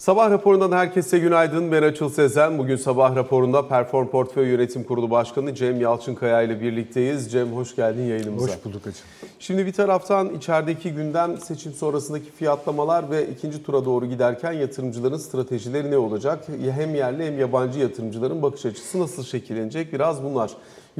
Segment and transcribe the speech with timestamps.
[0.00, 1.72] Sabah raporundan herkese günaydın.
[1.72, 2.58] Ben Açıl Sezen.
[2.58, 7.32] Bugün sabah raporunda Perform Portföy Yönetim Kurulu Başkanı Cem Yalçınkaya ile birlikteyiz.
[7.32, 8.46] Cem hoş geldin yayınımıza.
[8.46, 9.04] Hoş bulduk Açıl.
[9.38, 15.90] Şimdi bir taraftan içerideki gündem seçim sonrasındaki fiyatlamalar ve ikinci tura doğru giderken yatırımcıların stratejileri
[15.90, 16.44] ne olacak?
[16.70, 19.92] Hem yerli hem yabancı yatırımcıların bakış açısı nasıl şekillenecek?
[19.92, 20.50] Biraz bunlar.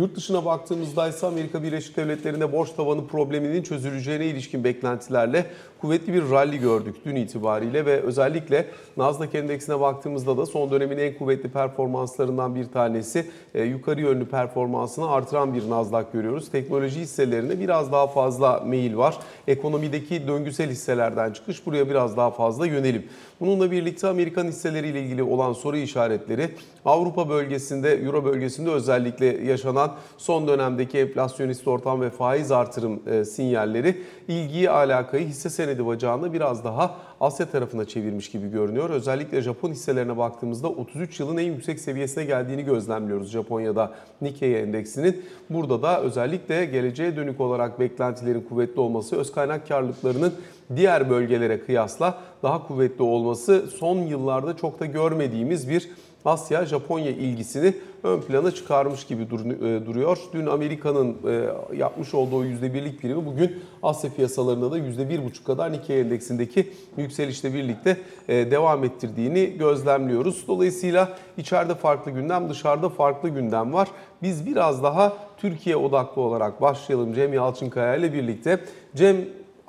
[0.01, 5.47] Yurt dışına baktığımızda ise Amerika Birleşik Devletleri'nde borç tavanı probleminin çözüleceğine ilişkin beklentilerle
[5.81, 11.19] kuvvetli bir rally gördük dün itibariyle ve özellikle Nasdaq endeksine baktığımızda da son dönemin en
[11.19, 16.51] kuvvetli performanslarından bir tanesi e, yukarı yönlü performansını artıran bir Nasdaq görüyoruz.
[16.51, 19.19] Teknoloji hisselerine biraz daha fazla meyil var.
[19.49, 23.05] Ekonomideki döngüsel hisselerden çıkış buraya biraz daha fazla yönelim.
[23.41, 26.51] Bununla birlikte Amerikan hisseleriyle ilgili olan soru işaretleri
[26.85, 34.03] Avrupa bölgesinde, Euro bölgesinde özellikle yaşanan son dönemdeki enflasyonist ortam ve faiz artırım e, sinyalleri
[34.29, 38.91] ilgiyi alakayı hisse senedi bacağını biraz daha Asya tarafına çevirmiş gibi görünüyor.
[38.91, 45.25] Özellikle Japon hisselerine baktığımızda 33 yılın en yüksek seviyesine geldiğini gözlemliyoruz Japonya'da Nikkei endeksinin.
[45.51, 50.35] Burada da özellikle geleceğe dönük olarak beklentilerin kuvvetli olması, öz kaynak karlılıklarının
[50.77, 55.91] diğer bölgelere kıyasla daha kuvvetli olması son yıllarda çok da görmediğimiz bir
[56.25, 59.27] Asya Japonya ilgisini ön plana çıkarmış gibi e,
[59.87, 60.19] duruyor.
[60.33, 61.47] Dün Amerika'nın e,
[61.77, 67.97] yapmış olduğu %1'lik primi bugün Asya piyasalarında da %1,5 kadar Nikkei endeksindeki yükselişle birlikte
[68.29, 70.45] e, devam ettirdiğini gözlemliyoruz.
[70.49, 73.89] Dolayısıyla içeride farklı gündem, dışarıda farklı gündem var.
[74.23, 78.61] Biz biraz daha Türkiye odaklı olarak başlayalım Cem Yalçınkaya ile birlikte.
[78.97, 79.17] Cem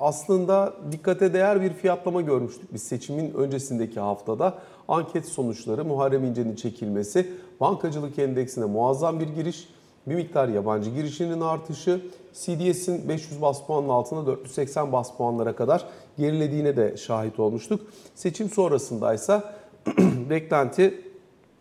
[0.02, 4.54] aslında dikkate değer bir fiyatlama görmüştük biz seçimin öncesindeki haftada.
[4.88, 9.68] Anket sonuçları, Muharrem İnce'nin çekilmesi, bankacılık endeksine muazzam bir giriş,
[10.06, 12.00] bir miktar yabancı girişinin artışı,
[12.32, 15.84] CDS'in 500 bas puanın altında 480 bas puanlara kadar
[16.18, 17.80] gerilediğine de şahit olmuştuk.
[18.14, 19.42] Seçim sonrasında ise
[20.30, 21.04] beklenti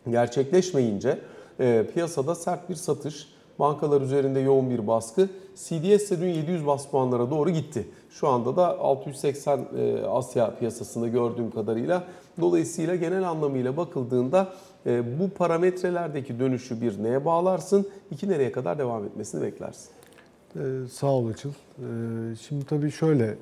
[0.10, 1.20] gerçekleşmeyince
[1.60, 3.28] e, piyasada sert bir satış,
[3.62, 5.30] bankalar üzerinde yoğun bir baskı.
[5.56, 7.88] CDS de dün 700 bas puanlara doğru gitti.
[8.10, 12.04] Şu anda da 680 e, Asya piyasasında gördüğüm kadarıyla.
[12.42, 14.54] Dolayısıyla genel anlamıyla bakıldığında
[14.86, 19.90] e, bu parametrelerdeki dönüşü bir neye bağlarsın, iki nereye kadar devam etmesini beklersin.
[20.56, 20.60] Ee,
[20.92, 21.50] sağ ol Açıl.
[21.50, 21.84] Ee,
[22.48, 23.36] şimdi tabii şöyle e,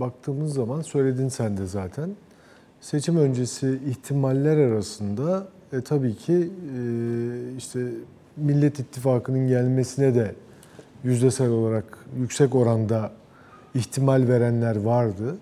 [0.00, 2.10] baktığımız zaman söyledin sen de zaten.
[2.80, 6.80] Seçim öncesi ihtimaller arasında e, tabii ki e,
[7.56, 7.80] işte
[8.36, 10.34] Millet İttifakı'nın gelmesine de
[11.04, 13.12] yüzdesel olarak yüksek oranda
[13.74, 15.36] ihtimal verenler vardı.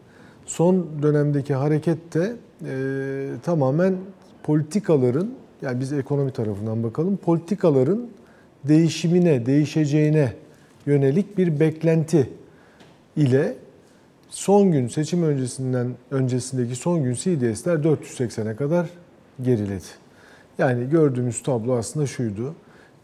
[0.46, 2.32] Son dönemdeki hareket de
[2.66, 3.94] e, tamamen
[4.42, 5.30] politikaların,
[5.62, 8.08] yani biz ekonomi tarafından bakalım, politikaların
[8.64, 10.32] değişimine, değişeceğine
[10.86, 12.30] yönelik bir beklenti
[13.16, 13.56] ile
[14.28, 18.90] son gün seçim öncesinden öncesindeki son gün CDS'ler 480'e kadar
[19.42, 19.84] geriledi.
[20.58, 22.54] Yani gördüğümüz tablo aslında şuydu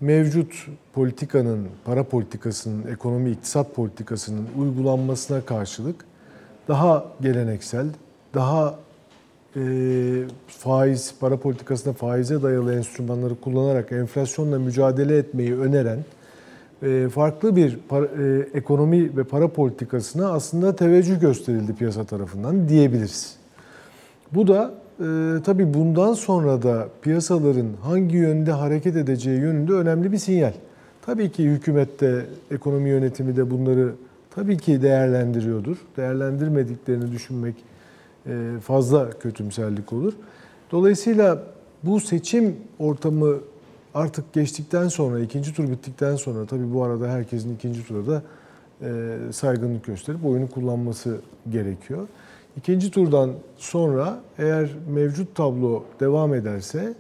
[0.01, 6.05] mevcut politikanın, para politikasının, ekonomi iktisat politikasının uygulanmasına karşılık
[6.69, 7.87] daha geleneksel,
[8.35, 8.79] daha
[9.57, 9.61] e,
[10.47, 15.99] faiz, para politikasında faize dayalı enstrümanları kullanarak enflasyonla mücadele etmeyi öneren
[16.83, 23.37] e, farklı bir para, e, ekonomi ve para politikasına aslında teveccüh gösterildi piyasa tarafından diyebiliriz.
[24.33, 30.19] Bu da e, tabii bundan sonra da piyasaların hangi yönde hareket edeceği yönünde önemli bir
[30.19, 30.53] sinyal.
[31.07, 33.93] Tabii ki hükümette, ekonomi yönetimi de bunları
[34.35, 35.77] tabii ki değerlendiriyordur.
[35.97, 37.55] Değerlendirmediklerini düşünmek
[38.27, 40.13] e, fazla kötümserlik olur.
[40.73, 41.43] Dolayısıyla
[41.83, 43.35] bu seçim ortamı
[43.95, 48.23] artık geçtikten sonra, ikinci tur bittikten sonra tabii bu arada herkesin ikinci turda
[48.83, 51.17] e, saygınlık gösterip oyunu kullanması
[51.51, 52.09] gerekiyor.
[52.57, 56.95] İkinci turdan sonra eğer mevcut tablo devam ederse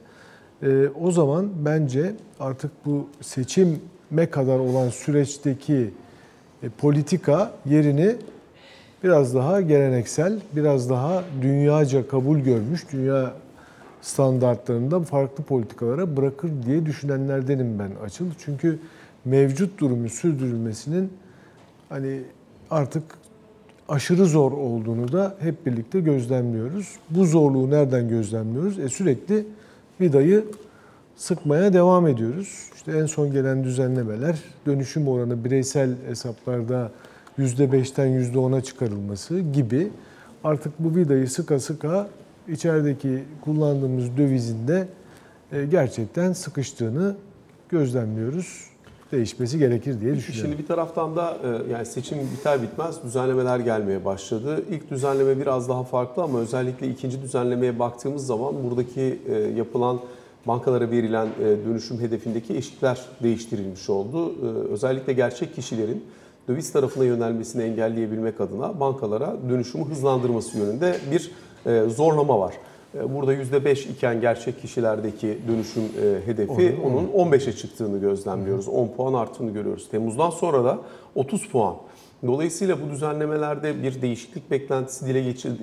[0.62, 5.90] e, o zaman bence artık bu seçime kadar olan süreçteki
[6.62, 8.16] e, politika yerini
[9.04, 13.34] biraz daha geleneksel, biraz daha dünyaca kabul görmüş, dünya
[14.02, 18.26] standartlarında farklı politikalara bırakır diye düşünenlerdenim ben açıl.
[18.44, 18.78] Çünkü
[19.24, 21.12] mevcut durumu sürdürülmesinin
[21.88, 22.20] hani
[22.70, 23.02] artık
[23.90, 26.96] aşırı zor olduğunu da hep birlikte gözlemliyoruz.
[27.10, 28.78] Bu zorluğu nereden gözlemliyoruz?
[28.78, 29.46] E sürekli
[30.00, 30.44] vidayı
[31.16, 32.70] sıkmaya devam ediyoruz.
[32.74, 36.90] İşte en son gelen düzenlemeler dönüşüm oranı bireysel hesaplarda
[37.38, 39.90] %5'ten %10'a çıkarılması gibi
[40.44, 42.08] artık bu vidayı sıka sıka
[42.48, 44.88] içerideki kullandığımız dövizinde
[45.52, 47.16] e, gerçekten sıkıştığını
[47.68, 48.69] gözlemliyoruz.
[49.12, 50.50] Değişmesi gerekir diye düşünüyorum.
[50.50, 54.64] Şimdi bir taraftan da e, yani seçim biter bitmez düzenlemeler gelmeye başladı.
[54.70, 60.00] İlk düzenleme biraz daha farklı ama özellikle ikinci düzenlemeye baktığımız zaman buradaki e, yapılan
[60.46, 64.34] bankalara verilen e, dönüşüm hedefindeki eşikler değiştirilmiş oldu.
[64.70, 66.04] Özellikle gerçek kişilerin
[66.48, 71.30] döviz tarafına yönelmesini engelleyebilmek adına bankalara dönüşümü hızlandırması yönünde bir
[71.88, 72.54] zorlama var.
[72.94, 78.68] E, Burada %5 iken gerçek kişilerdeki dönüşüm e, hedefi onun 15'e çıktığını gözlemliyoruz.
[78.68, 79.88] 10 puan arttığını görüyoruz.
[79.90, 80.78] Temmuzdan sonra da
[81.14, 81.76] 30 puan.
[82.26, 85.18] Dolayısıyla bu düzenlemelerde bir değişiklik beklentisi dile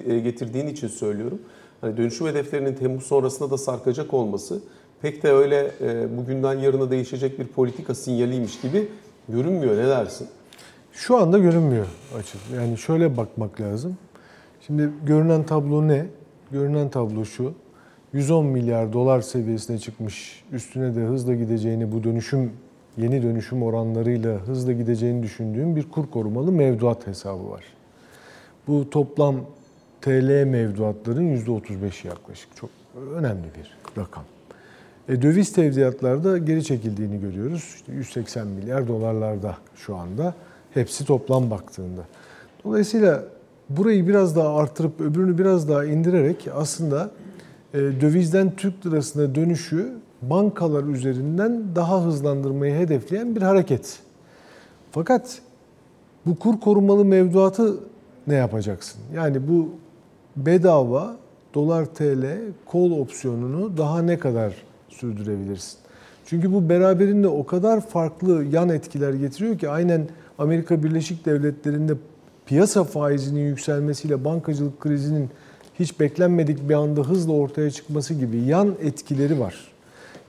[0.07, 1.39] e, getirdiğin için söylüyorum.
[1.81, 4.61] Hani dönüşüm hedeflerinin Temmuz sonrasında da sarkacak olması
[5.01, 5.71] pek de öyle
[6.17, 8.87] bugünden yarına değişecek bir politika sinyaliymiş gibi
[9.29, 9.77] görünmüyor.
[9.77, 10.27] Ne dersin?
[10.91, 11.85] Şu anda görünmüyor
[12.19, 12.41] açık.
[12.55, 13.97] Yani şöyle bakmak lazım.
[14.67, 16.05] Şimdi görünen tablo ne?
[16.51, 17.53] Görünen tablo şu.
[18.13, 20.43] 110 milyar dolar seviyesine çıkmış.
[20.51, 22.51] Üstüne de hızla gideceğini bu dönüşüm
[22.97, 27.63] yeni dönüşüm oranlarıyla hızla gideceğini düşündüğüm bir kur korumalı mevduat hesabı var.
[28.67, 29.35] Bu toplam
[30.01, 32.55] TL mevduatların %35'i yaklaşık.
[32.55, 32.69] Çok
[33.15, 34.23] önemli bir rakam.
[35.09, 37.73] E, döviz tevdiatlarda geri çekildiğini görüyoruz.
[37.75, 40.33] İşte 180 milyar dolarlarda şu anda.
[40.73, 42.01] Hepsi toplam baktığında.
[42.63, 43.23] Dolayısıyla
[43.69, 47.11] burayı biraz daha artırıp öbürünü biraz daha indirerek aslında
[47.73, 53.99] e, dövizden Türk lirasına dönüşü bankalar üzerinden daha hızlandırmayı hedefleyen bir hareket.
[54.91, 55.41] Fakat
[56.25, 57.77] bu kur korumalı mevduatı
[58.27, 59.01] ne yapacaksın?
[59.15, 59.69] Yani bu
[60.35, 61.15] bedava
[61.53, 62.25] dolar TL
[62.65, 64.53] kol opsiyonunu daha ne kadar
[64.89, 65.79] sürdürebilirsin?
[66.25, 71.93] Çünkü bu beraberinde o kadar farklı yan etkiler getiriyor ki aynen Amerika Birleşik Devletleri'nde
[72.47, 75.29] piyasa faizinin yükselmesiyle bankacılık krizinin
[75.79, 79.55] hiç beklenmedik bir anda hızla ortaya çıkması gibi yan etkileri var.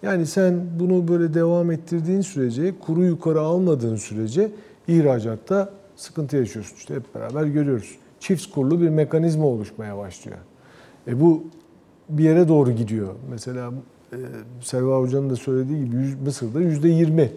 [0.02, 4.50] Yani sen bunu böyle devam ettirdiğin sürece, kuru yukarı almadığın sürece
[4.88, 6.76] ihracatta sıkıntı yaşıyorsun.
[6.76, 7.96] İşte hep beraber görüyoruz.
[8.20, 10.38] Çift kurulu bir mekanizma oluşmaya başlıyor.
[11.06, 11.44] E bu
[12.08, 13.14] bir yere doğru gidiyor.
[13.30, 13.72] Mesela
[14.12, 14.16] e,
[14.62, 17.32] Selva Hoca'nın da söylediği gibi Mısır'da yüzde yirmi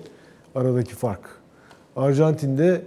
[0.56, 1.30] aradaki fark.
[1.96, 2.82] Arjantin'de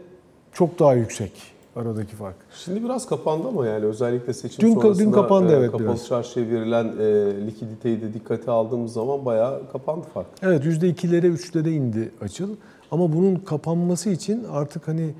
[0.52, 2.36] çok daha yüksek aradaki fark.
[2.64, 6.06] Şimdi biraz kapandı ama yani özellikle seçim Dün sonrasında dün kapandı e, evet kapalı biraz.
[6.06, 10.26] çarşıya verilen e, likiditeyi de dikkate aldığımız zaman bayağı kapandı fark.
[10.42, 12.48] Evet yüzde ikilere, üçlere indi açıl.
[12.90, 15.10] Ama bunun kapanması için artık hani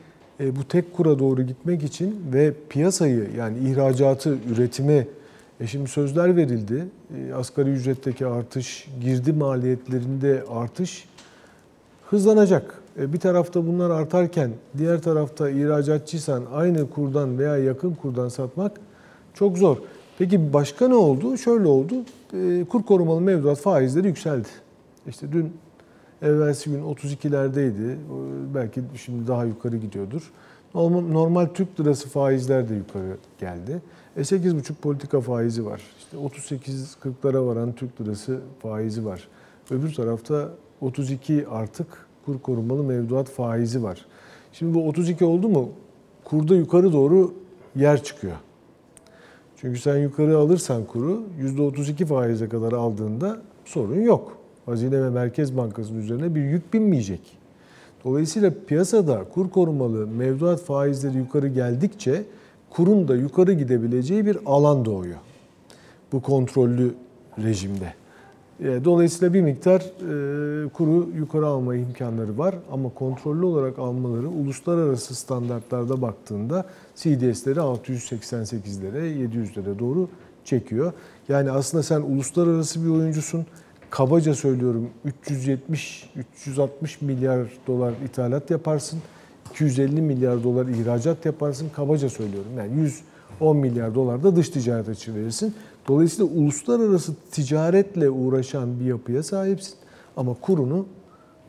[0.40, 5.06] e, bu tek kura doğru gitmek için ve piyasayı yani ihracatı, üretimi
[5.60, 6.86] e şimdi sözler verildi.
[7.16, 11.08] E, asgari ücretteki artış, girdi maliyetlerinde artış
[12.10, 12.83] hızlanacak.
[12.98, 18.72] E, bir tarafta bunlar artarken diğer tarafta ihracatçıysan aynı kurdan veya yakın kurdan satmak
[19.34, 19.76] çok zor.
[20.18, 21.36] Peki başka ne oldu?
[21.36, 21.94] Şöyle oldu.
[22.32, 24.48] E, kur korumalı mevduat faizleri yükseldi.
[25.08, 25.52] İşte dün
[26.22, 27.92] evvelsi gün 32'lerdeydi.
[27.92, 30.32] E, Belki şimdi daha yukarı gidiyordur.
[30.74, 33.82] Normal Türk lirası faizler de yukarı geldi.
[34.16, 35.82] E 8,5 politika faizi var.
[35.98, 39.28] İşte 38-40'lara varan Türk lirası faizi var.
[39.70, 40.48] Öbür tarafta
[40.80, 44.06] 32 artık kur korumalı mevduat faizi var.
[44.52, 45.68] Şimdi bu 32 oldu mu
[46.24, 47.34] kurda yukarı doğru
[47.76, 48.36] yer çıkıyor.
[49.56, 54.38] Çünkü sen yukarı alırsan kuru %32 faize kadar aldığında sorun yok.
[54.66, 57.20] Hazine ve Merkez Bankası'nın üzerine bir yük binmeyecek.
[58.04, 62.24] Dolayısıyla piyasada kur korumalı mevduat faizleri yukarı geldikçe
[62.70, 65.18] kurun da yukarı gidebileceği bir alan doğuyor.
[66.12, 66.94] Bu kontrollü
[67.42, 67.94] rejimde.
[68.60, 75.14] E, Dolayısıyla bir miktar e, kuru yukarı alma imkanları var ama kontrollü olarak almaları uluslararası
[75.14, 80.08] standartlarda baktığında CDS'leri 688'lere 700'lere doğru
[80.44, 80.92] çekiyor.
[81.28, 83.46] Yani aslında sen uluslararası bir oyuncusun.
[83.90, 84.90] Kabaca söylüyorum
[85.26, 86.68] 370-360
[87.00, 89.00] milyar dolar ithalat yaparsın.
[89.54, 91.68] 250 milyar dolar ihracat yaparsın.
[91.76, 92.50] Kabaca söylüyorum.
[92.58, 92.80] Yani
[93.40, 95.54] 110 milyar dolar da dış ticaret açığı verirsin.
[95.88, 99.74] Dolayısıyla uluslararası ticaretle uğraşan bir yapıya sahipsin.
[100.16, 100.86] Ama kurunu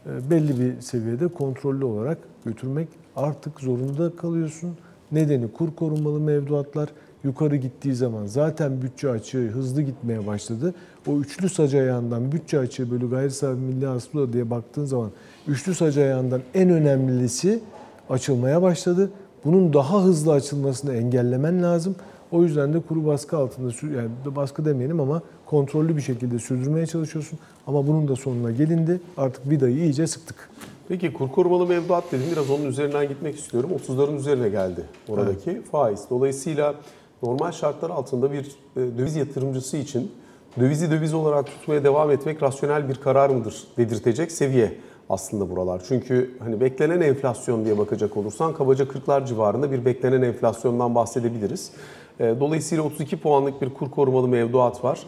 [0.06, 4.78] e, belli bir seviyede kontrollü olarak götürmek artık zorunda kalıyorsun.
[5.12, 6.90] Nedeni kur korumalı mevduatlar
[7.24, 10.74] yukarı gittiği zaman zaten bütçe açığı hızlı gitmeye başladı.
[11.08, 15.12] O üçlü sac ayağından bütçe açığı bölü gayri safi milli hasıla diye baktığın zaman
[15.48, 17.62] üçlü sac ayağından en önemlisi
[18.10, 19.10] açılmaya başladı.
[19.46, 21.96] Bunun daha hızlı açılmasını engellemen lazım.
[22.32, 27.40] O yüzden de kuru baskı altında, yani baskı demeyelim ama kontrollü bir şekilde sürdürmeye çalışıyorsun.
[27.68, 29.02] Ama bunun da sonuna gelindi.
[29.18, 30.50] Artık vidayı iyice sıktık.
[30.88, 33.70] Peki kur korumalı mevduat dedim biraz onun üzerinden gitmek istiyorum.
[33.88, 36.00] 30'ların üzerine geldi oradaki faiz.
[36.10, 36.76] Dolayısıyla
[37.24, 38.46] normal şartlar altında bir
[38.76, 40.12] e, döviz yatırımcısı için
[40.60, 44.78] dövizi döviz olarak tutmaya devam etmek rasyonel bir karar mıdır dedirtecek seviye.
[45.10, 45.82] Aslında buralar.
[45.88, 51.72] Çünkü hani beklenen enflasyon diye bakacak olursan kabaca 40'lar civarında bir beklenen enflasyondan bahsedebiliriz.
[52.20, 55.00] E, Dolayısıyla 32 puanlık bir kur korumalı mevduat var.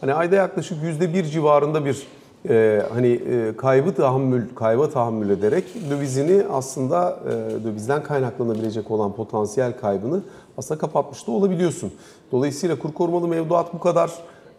[0.00, 2.06] Hani ayda yaklaşık %1 civarında bir
[2.48, 9.78] e, hani e, kaybı tahammül kayba tahammül ederek dövizini aslında e, dövizden kaynaklanabilecek olan potansiyel
[9.80, 10.22] kaybını
[10.58, 11.92] aslında kapatmış da olabiliyorsun.
[12.32, 14.10] Dolayısıyla kur korumalı mevduat bu kadar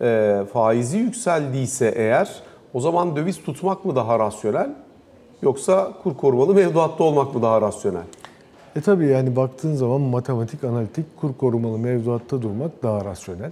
[0.02, 2.30] e, faizi yükseldiyse eğer
[2.74, 4.70] o zaman döviz tutmak mı daha rasyonel
[5.42, 8.04] yoksa kur korumalı mevduatta olmak mı daha rasyonel?
[8.76, 13.52] E tabii yani baktığın zaman matematik, analitik, kur korumalı mevduatta durmak daha rasyonel.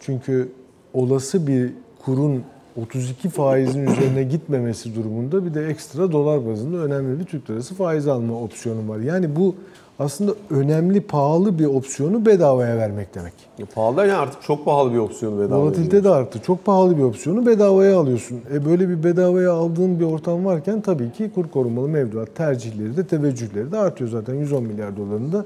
[0.00, 0.52] Çünkü
[0.94, 1.72] olası bir
[2.04, 2.44] kurun
[2.82, 8.08] 32 faizin üzerine gitmemesi durumunda bir de ekstra dolar bazında önemli bir Türk lirası faiz
[8.08, 8.98] alma opsiyonu var.
[8.98, 9.54] Yani bu
[10.00, 13.32] aslında önemli, pahalı bir opsiyonu bedavaya vermek demek.
[13.58, 15.60] Ya pahalı yani artık çok pahalı bir opsiyon bedava.
[15.60, 16.40] Volatilite de arttı.
[16.42, 18.40] Çok pahalı bir opsiyonu bedavaya alıyorsun.
[18.54, 23.06] E böyle bir bedavaya aldığın bir ortam varken tabii ki kur korumalı mevduat tercihleri de
[23.06, 25.44] teveccühleri de artıyor zaten 110 milyar doların da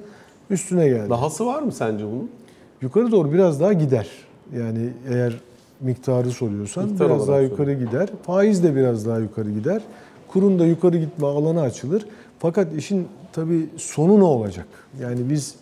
[0.51, 1.11] üstüne geldi.
[1.11, 2.31] Dahası var mı sence bunun?
[2.83, 4.09] Yukarı doğru biraz daha gider.
[4.57, 5.35] Yani eğer
[5.81, 8.09] miktarı soruyorsan Miktar biraz daha yukarı gider.
[8.23, 9.83] Faiz de biraz daha yukarı gider.
[10.29, 12.07] Kurun da yukarı gitme alanı açılır.
[12.39, 14.67] Fakat işin tabii sonu ne olacak?
[15.01, 15.55] Yani biz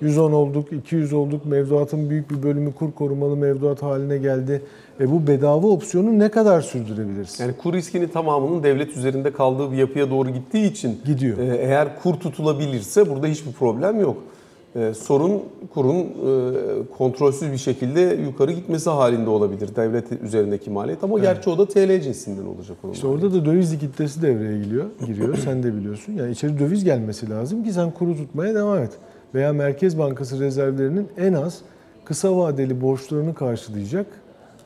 [0.00, 1.46] 110 olduk, 200 olduk.
[1.46, 4.62] Mevduatın büyük bir bölümü kur korumalı mevduat haline geldi.
[5.00, 7.40] E bu bedava opsiyonu ne kadar sürdürebiliriz?
[7.40, 11.38] Yani kur riskinin tamamının devlet üzerinde kaldığı bir yapıya doğru gittiği için Gidiyor.
[11.38, 14.16] e, eğer kur tutulabilirse burada hiçbir problem yok.
[14.76, 15.42] E, sorun
[15.74, 16.06] kurun e,
[16.98, 22.00] kontrolsüz bir şekilde yukarı gitmesi halinde olabilir devlet üzerindeki maliyet ama gerçi o da TL
[22.00, 22.92] cinsinden olacak onun.
[22.92, 25.36] İşte orada da döviz likiditesi devreye giriyor, giriyor.
[25.36, 26.12] Sen de biliyorsun.
[26.12, 28.90] Yani içeri döviz gelmesi lazım ki sen kuru tutmaya devam et.
[29.34, 31.58] Veya Merkez Bankası rezervlerinin en az
[32.04, 34.06] kısa vadeli borçlarını karşılayacak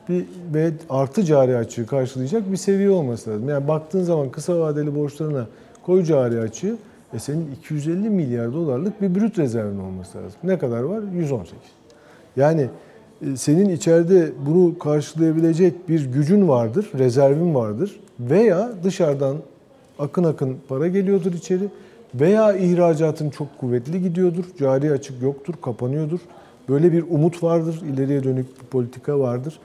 [0.09, 3.49] bir ve artı cari açığı karşılayacak bir seviye olması lazım.
[3.49, 5.47] Yani baktığın zaman kısa vadeli borçlarına
[5.85, 6.77] koy cari açığı
[7.15, 10.39] e senin 250 milyar dolarlık bir brüt rezervin olması lazım.
[10.43, 11.03] Ne kadar var?
[11.13, 11.53] 118.
[12.37, 12.69] Yani
[13.21, 19.37] e, senin içeride bunu karşılayabilecek bir gücün vardır, rezervin vardır veya dışarıdan
[19.99, 21.69] akın akın para geliyordur içeri
[22.15, 26.19] veya ihracatın çok kuvvetli gidiyordur, cari açık yoktur, kapanıyordur.
[26.69, 29.59] Böyle bir umut vardır, ileriye dönük bir politika vardır.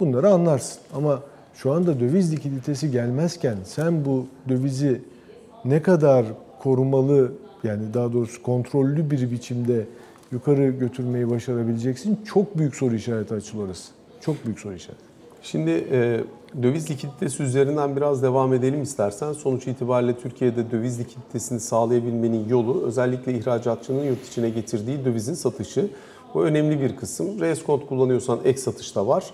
[0.00, 0.80] Bunları anlarsın.
[0.94, 1.22] Ama
[1.54, 5.00] şu anda döviz likiditesi gelmezken sen bu dövizi
[5.64, 6.26] ne kadar
[6.62, 7.32] korumalı
[7.64, 9.86] yani daha doğrusu kontrollü bir biçimde
[10.32, 12.20] yukarı götürmeyi başarabileceksin.
[12.24, 13.92] Çok büyük soru işareti açılır orası.
[14.20, 15.02] Çok büyük soru işareti.
[15.42, 16.20] Şimdi e,
[16.62, 19.32] döviz likiditesi üzerinden biraz devam edelim istersen.
[19.32, 25.88] Sonuç itibariyle Türkiye'de döviz likiditesini sağlayabilmenin yolu özellikle ihracatçının yurt içine getirdiği dövizin satışı.
[26.34, 27.40] Bu önemli bir kısım.
[27.40, 29.24] Reskont kullanıyorsan ek satış da var.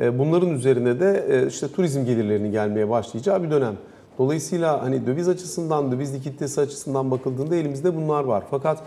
[0.00, 3.74] E, bunların üzerine de e, işte turizm gelirlerinin gelmeye başlayacağı bir dönem.
[4.18, 8.44] Dolayısıyla hani döviz açısından, döviz likiditesi açısından bakıldığında elimizde bunlar var.
[8.50, 8.78] Fakat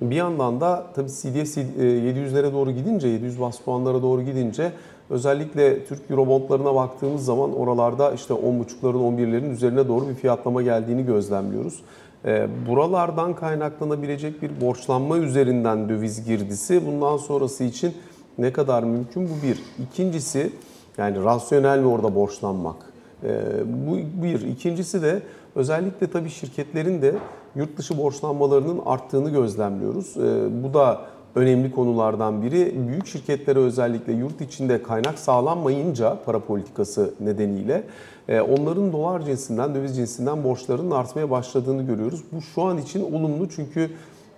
[0.00, 4.72] bir yandan da tabii CDS 700'lere doğru gidince, 700 bas puanlara doğru gidince
[5.10, 11.82] özellikle Türk Eurobondlarına baktığımız zaman oralarda işte 10.5'ların 11'lerin üzerine doğru bir fiyatlama geldiğini gözlemliyoruz.
[12.24, 17.94] E, Buralardan kaynaklanabilecek bir borçlanma üzerinden döviz girdisi bundan sonrası için
[18.38, 19.62] ne kadar mümkün bu bir.
[19.84, 20.52] İkincisi
[20.98, 22.89] yani rasyonel mi orada borçlanmak?
[23.24, 24.40] Ee, Bu bir.
[24.40, 25.22] İkincisi de
[25.54, 27.14] özellikle tabii şirketlerin de
[27.56, 30.16] yurt dışı borçlanmalarının arttığını gözlemliyoruz.
[30.16, 31.00] Ee, Bu da
[31.34, 32.74] önemli konulardan biri.
[32.88, 37.82] Büyük şirketlere özellikle yurt içinde kaynak sağlanmayınca para politikası nedeniyle
[38.28, 42.24] e, onların dolar cinsinden, döviz cinsinden borçlarının artmaya başladığını görüyoruz.
[42.32, 43.90] Bu şu an için olumlu çünkü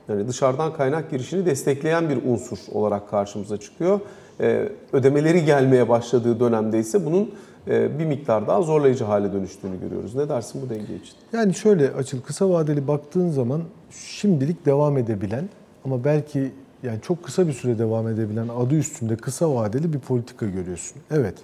[0.09, 4.01] yani dışarıdan kaynak girişini destekleyen bir unsur olarak karşımıza çıkıyor.
[4.41, 7.31] Ee, Ödemeleri gelmeye başladığı dönemde ise bunun
[7.67, 10.15] bir miktar daha zorlayıcı hale dönüştüğünü görüyoruz.
[10.15, 11.15] Ne dersin bu denge için?
[11.33, 15.49] Yani şöyle açıl kısa vadeli baktığın zaman şimdilik devam edebilen
[15.85, 16.51] ama belki
[16.83, 21.03] yani çok kısa bir süre devam edebilen adı üstünde kısa vadeli bir politika görüyorsun.
[21.11, 21.35] Evet.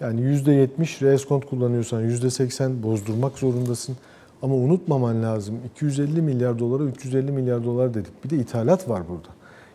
[0.00, 3.96] Yani %70 reskont kullanıyorsan %80 bozdurmak zorundasın.
[4.42, 8.24] Ama unutmaman lazım 250 milyar dolara 350 milyar dolar dedik.
[8.24, 9.28] Bir de ithalat var burada.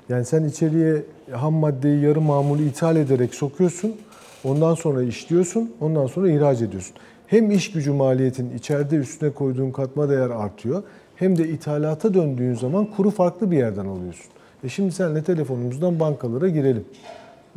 [0.09, 3.95] Yani sen içeriye ham maddeyi yarı mamulü ithal ederek sokuyorsun.
[4.43, 5.71] Ondan sonra işliyorsun.
[5.81, 6.95] Ondan sonra ihraç ediyorsun.
[7.27, 10.83] Hem iş gücü maliyetin içeride üstüne koyduğun katma değer artıyor.
[11.15, 14.31] Hem de ithalata döndüğün zaman kuru farklı bir yerden alıyorsun.
[14.63, 16.85] E şimdi senle telefonumuzdan bankalara girelim.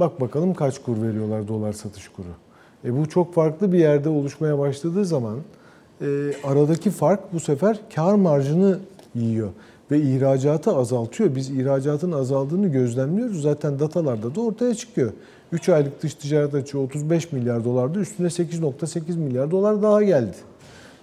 [0.00, 2.26] Bak bakalım kaç kur veriyorlar dolar satış kuru.
[2.84, 5.38] E bu çok farklı bir yerde oluşmaya başladığı zaman
[6.00, 6.06] e,
[6.44, 8.78] aradaki fark bu sefer kar marjını
[9.14, 9.48] yiyor
[9.90, 11.34] ve ihracatı azaltıyor.
[11.34, 13.42] Biz ihracatın azaldığını gözlemliyoruz.
[13.42, 15.12] Zaten datalarda da ortaya çıkıyor.
[15.52, 18.00] 3 aylık dış ticaret açığı 35 milyar dolardı.
[18.00, 20.36] Üstüne 8.8 milyar dolar daha geldi.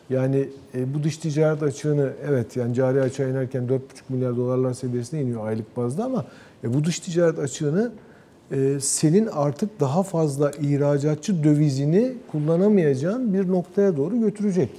[0.10, 3.80] Yani e, bu dış ticaret açığını evet yani cari açığa inerken 4,5
[4.10, 6.26] milyar dolarlar seviyesine iniyor aylık bazda ama
[6.64, 7.92] e, bu dış ticaret açığını
[8.52, 14.70] e, senin artık daha fazla ihracatçı dövizini kullanamayacağın bir noktaya doğru götürecek.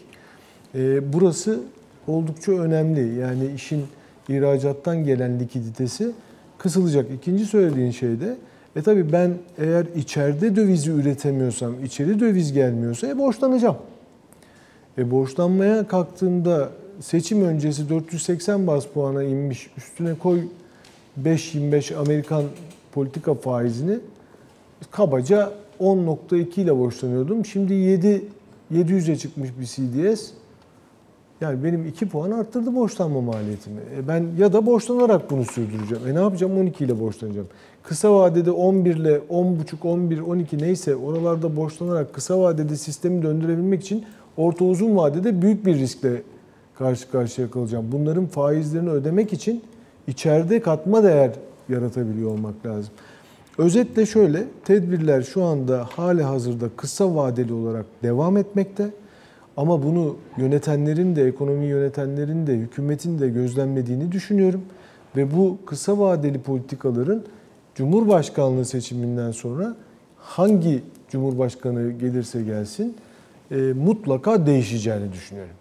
[0.74, 1.60] E, burası
[2.06, 3.20] oldukça önemli.
[3.20, 3.84] Yani işin
[4.28, 6.12] ihracattan gelen likiditesi
[6.58, 7.06] kısılacak.
[7.10, 8.36] İkinci söylediğin şey de
[8.76, 13.76] e tabii ben eğer içeride dövizi üretemiyorsam, içeri döviz gelmiyorsa e borçlanacağım.
[14.98, 20.40] E borçlanmaya kalktığımda seçim öncesi 480 bas puana inmiş üstüne koy
[21.24, 22.44] 5.25 Amerikan
[22.92, 23.98] politika faizini
[24.90, 27.46] kabaca 10.2 ile borçlanıyordum.
[27.46, 28.24] Şimdi 7
[28.72, 30.30] 700'e çıkmış bir CDS.
[31.40, 33.80] Yani benim 2 puan arttırdı borçlanma maliyetimi.
[33.96, 36.08] E ben ya da borçlanarak bunu sürdüreceğim.
[36.08, 36.58] E ne yapacağım?
[36.58, 37.48] 12 ile borçlanacağım.
[37.82, 44.04] Kısa vadede 11 ile 10.5, 11, 12 neyse oralarda borçlanarak kısa vadede sistemi döndürebilmek için
[44.36, 46.22] orta uzun vadede büyük bir riskle
[46.74, 47.86] karşı karşıya kalacağım.
[47.92, 49.62] Bunların faizlerini ödemek için
[50.06, 51.30] içeride katma değer
[51.68, 52.94] yaratabiliyor olmak lazım.
[53.58, 58.90] Özetle şöyle, tedbirler şu anda hali hazırda kısa vadeli olarak devam etmekte.
[59.56, 64.62] Ama bunu yönetenlerin de, ekonomi yönetenlerin de, hükümetin de gözlemlediğini düşünüyorum.
[65.16, 67.22] Ve bu kısa vadeli politikaların
[67.74, 69.76] Cumhurbaşkanlığı seçiminden sonra
[70.16, 72.96] hangi Cumhurbaşkanı gelirse gelsin
[73.50, 75.54] e, mutlaka değişeceğini düşünüyorum.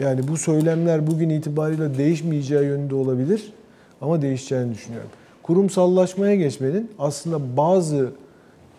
[0.00, 3.52] Yani bu söylemler bugün itibariyle değişmeyeceği yönünde olabilir
[4.00, 5.10] ama değişeceğini düşünüyorum.
[5.42, 8.12] Kurumsallaşmaya geçmenin aslında bazı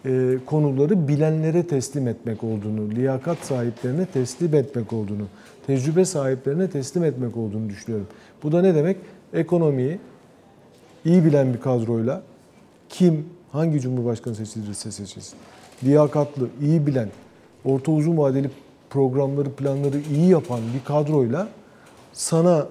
[0.06, 5.24] e, konuları bilenlere teslim etmek olduğunu, liyakat sahiplerine teslim etmek olduğunu,
[5.68, 8.08] tecrübe sahiplerine teslim etmek olduğunu düşünüyorum.
[8.44, 8.98] Bu da ne demek?
[9.34, 10.00] Ekonomiyi
[11.06, 12.24] iyi bilen bir kadroyla
[12.90, 15.40] kim hangi cumhurbaşkanı seçilirse seçilsin,
[15.84, 17.10] liyakatlı, iyi bilen,
[17.66, 18.50] orta uzun vadeli
[18.90, 21.48] programları, planları iyi yapan bir kadroyla
[22.14, 22.68] sana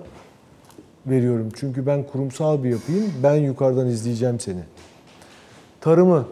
[1.07, 1.49] veriyorum.
[1.55, 4.61] Çünkü ben kurumsal bir yapayım, ben yukarıdan izleyeceğim seni.
[5.81, 6.27] Tarımı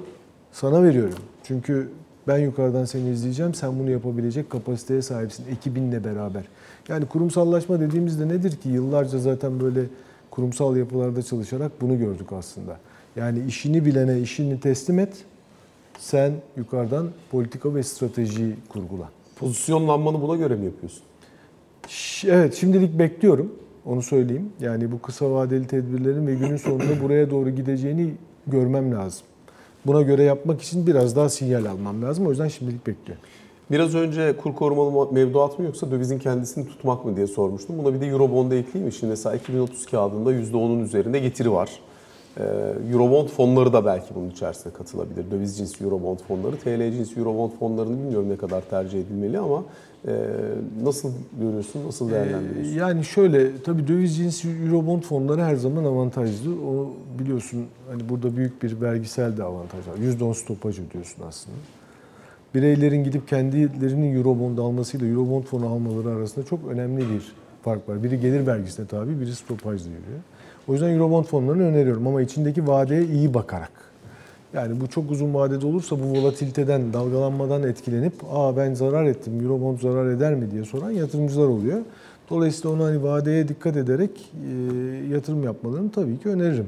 [0.53, 1.19] sana veriyorum.
[1.45, 1.89] Çünkü
[2.29, 6.45] ben yukarıdan seni izleyeceğim, sen bunu yapabilecek kapasiteye sahipsin ekibinle beraber.
[6.89, 8.69] Yani kurumsallaşma dediğimizde nedir ki?
[8.69, 9.81] Yıllarca zaten böyle
[10.31, 12.77] kurumsal yapılarda çalışarak bunu gördük aslında.
[13.17, 15.25] Yani işini bilene işini teslim et,
[15.99, 19.09] sen yukarıdan politika ve stratejiyi kurgula.
[19.37, 21.03] Pozisyonlanmanı buna göre mi yapıyorsun?
[22.27, 23.53] Evet, şimdilik bekliyorum.
[23.87, 24.53] Onu söyleyeyim.
[24.61, 28.15] Yani bu kısa vadeli tedbirlerin ve günün sonunda buraya doğru gideceğini
[28.47, 29.27] görmem lazım.
[29.87, 32.27] Buna göre yapmak için biraz daha sinyal almam lazım.
[32.27, 33.25] O yüzden şimdilik bekliyorum.
[33.71, 37.79] Biraz önce kur korumalı mevduat mı yoksa dövizin kendisini tutmak mı diye sormuştum.
[37.79, 38.93] Buna bir de Eurobond'a ekleyeyim mi?
[38.93, 41.71] Şimdi mesela 2030 kağıdında %10'un üzerinde getiri var.
[42.39, 42.43] Ee,
[42.93, 45.31] Eurobond fonları da belki bunun içerisine katılabilir.
[45.31, 46.57] Döviz cinsi Eurobond fonları.
[46.57, 49.65] TL cinsi Eurobond fonlarını bilmiyorum ne kadar tercih edilmeli ama
[50.83, 52.73] nasıl görüyorsun, nasıl değerlendiriyorsun?
[52.73, 56.51] Ee, Yani şöyle, tabii döviz cinsi Eurobond fonları her zaman avantajlı.
[56.67, 59.97] O biliyorsun hani burada büyük bir vergisel de avantaj var.
[59.97, 61.57] %10 stopaj ödüyorsun aslında.
[62.55, 67.33] Bireylerin gidip kendilerinin Eurobond almasıyla Eurobond fonu almaları arasında çok önemli bir
[67.63, 68.03] fark var.
[68.03, 70.21] Biri gelir vergisine tabi, biri stopajla yürüyor.
[70.69, 73.90] O yüzden Eurobond fonlarını öneriyorum ama içindeki vadeye iyi bakarak.
[74.55, 79.81] Yani bu çok uzun vadede olursa bu volatiliteden, dalgalanmadan etkilenip aa ben zarar ettim, Eurobond
[79.81, 81.79] zarar eder mi diye soran yatırımcılar oluyor.
[82.31, 84.53] Dolayısıyla onu hani vadeye dikkat ederek e,
[85.15, 86.67] yatırım yapmalarını tabii ki öneririm.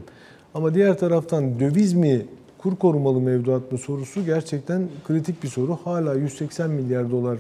[0.55, 2.27] Ama diğer taraftan döviz mi,
[2.59, 5.79] kur korumalı mevduat mı sorusu gerçekten kritik bir soru.
[5.85, 7.39] Hala 180 milyar dolar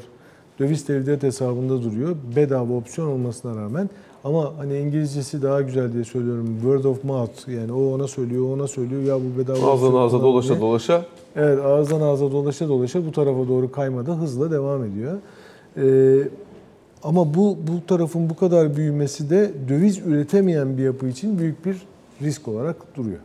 [0.58, 2.16] döviz tevdiat hesabında duruyor.
[2.36, 3.90] Bedava opsiyon olmasına rağmen.
[4.24, 6.56] Ama hani İngilizcesi daha güzel diye söylüyorum.
[6.60, 7.48] Word of mouth.
[7.48, 9.02] Yani o ona söylüyor, o ona söylüyor.
[9.02, 11.04] Ya bu bedava Ağızdan ağza dolaşa dolaşa
[11.36, 15.18] Evet ağızdan ağza dolaşa dolaşa bu tarafa doğru kaymada hızla devam ediyor.
[15.76, 16.28] Ee,
[17.02, 21.76] ama bu bu tarafın bu kadar büyümesi de döviz üretemeyen bir yapı için büyük bir
[22.22, 23.18] risk olarak duruyor.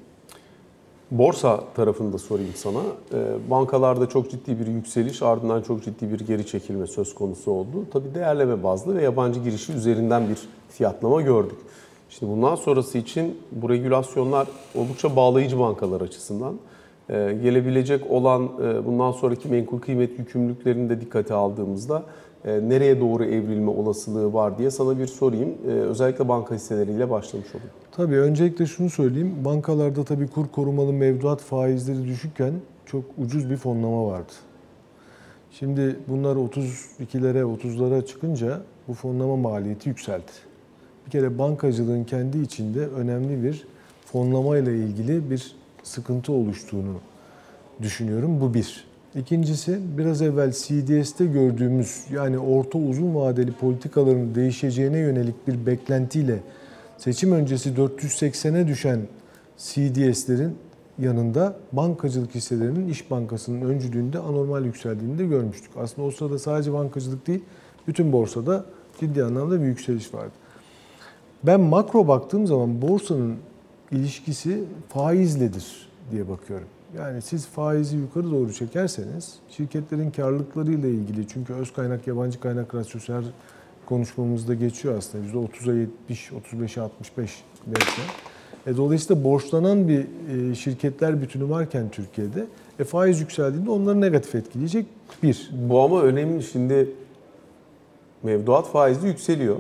[1.11, 2.79] Borsa tarafını da sorayım sana.
[3.13, 3.17] Ee,
[3.49, 7.85] Bankalarda çok ciddi bir yükseliş ardından çok ciddi bir geri çekilme söz konusu oldu.
[7.93, 10.37] Tabii değerleme bazlı ve yabancı girişi üzerinden bir
[10.69, 11.57] fiyatlama gördük.
[12.09, 16.53] Şimdi bundan sonrası için bu regülasyonlar oldukça bağlayıcı bankalar açısından.
[17.09, 22.03] Ee, Gelebilecek olan e, bundan sonraki menkul kıymet yükümlülüklerini de dikkate aldığımızda
[22.47, 25.49] nereye doğru evrilme olasılığı var diye sana bir sorayım.
[25.67, 27.69] Ee, Özellikle banka hisseleriyle başlamış olayım.
[27.91, 29.35] Tabii öncelikle şunu söyleyeyim.
[29.45, 32.53] Bankalarda tabii kur korumalı mevduat faizleri düşükken
[32.85, 34.31] çok ucuz bir fonlama vardı.
[35.51, 40.31] Şimdi bunlar 32'lere 30'lara çıkınca bu fonlama maliyeti yükseldi.
[41.05, 43.67] Bir kere bankacılığın kendi içinde önemli bir
[44.05, 46.93] fonlama ile ilgili bir sıkıntı oluştuğunu
[47.81, 48.41] düşünüyorum.
[48.41, 48.86] Bu bir.
[49.15, 56.39] İkincisi biraz evvel CDS'te gördüğümüz yani orta uzun vadeli politikaların değişeceğine yönelik bir beklentiyle
[56.97, 58.99] seçim öncesi 480'e düşen
[59.57, 60.55] CDS'lerin
[60.99, 65.71] yanında bankacılık hisselerinin İş Bankası'nın öncülüğünde anormal yükseldiğini de görmüştük.
[65.77, 67.43] Aslında o sırada sadece bankacılık değil,
[67.87, 68.65] bütün borsada
[68.99, 70.33] ciddi anlamda bir yükseliş vardı.
[71.43, 73.35] Ben makro baktığım zaman borsanın
[73.91, 76.67] ilişkisi faizledir diye bakıyorum.
[76.97, 83.13] Yani siz faizi yukarı doğru çekerseniz şirketlerin karlılıklarıyla ilgili çünkü öz kaynak yabancı kaynak rasyosu
[83.13, 83.23] her
[83.85, 85.27] konuşmamızda geçiyor aslında.
[85.27, 88.01] %30'a 70, 35'e 65 belki.
[88.67, 90.05] E, dolayısıyla borçlanan bir
[90.51, 92.45] e, şirketler bütünü varken Türkiye'de
[92.79, 94.85] e, faiz yükseldiğinde onları negatif etkileyecek
[95.23, 95.51] bir.
[95.53, 96.43] Bu ama önemli.
[96.43, 96.89] Şimdi
[98.23, 99.57] mevduat faizi yükseliyor.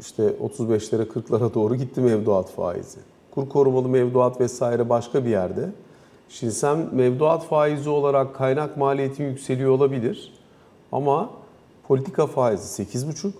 [0.00, 2.98] İşte 35'lere 40'lara doğru gitti mevduat faizi.
[3.36, 5.70] Kur korumalı mevduat vesaire başka bir yerde.
[6.28, 10.32] Şimdi sen mevduat faizi olarak kaynak maliyetin yükseliyor olabilir.
[10.92, 11.30] Ama
[11.88, 13.30] politika faizi 8,5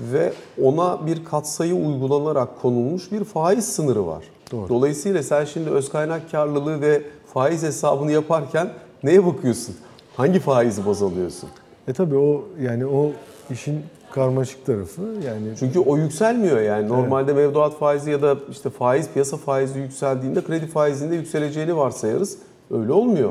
[0.00, 4.24] ve ona bir katsayı uygulanarak konulmuş bir faiz sınırı var.
[4.52, 4.68] Doğru.
[4.68, 7.02] Dolayısıyla sen şimdi öz kaynak karlılığı ve
[7.34, 9.76] faiz hesabını yaparken neye bakıyorsun?
[10.16, 11.48] Hangi faizi baz alıyorsun?
[11.88, 13.10] E tabii o yani o
[13.50, 13.80] işin
[14.18, 16.88] karmaşık tarafı yani Çünkü o yükselmiyor yani.
[16.88, 22.38] Normalde mevduat faizi ya da işte faiz piyasa faizi yükseldiğinde kredi faizinde yükseleceğini varsayarız.
[22.70, 23.30] Öyle olmuyor.